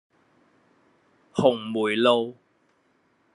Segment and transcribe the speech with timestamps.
[1.31, 2.35] 紅梅路